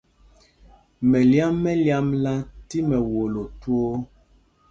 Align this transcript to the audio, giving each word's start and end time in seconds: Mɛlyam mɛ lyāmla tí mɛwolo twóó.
Mɛlyam 1.09 1.53
mɛ 1.63 1.71
lyāmla 1.83 2.33
tí 2.67 2.77
mɛwolo 2.89 3.41
twóó. 3.61 3.93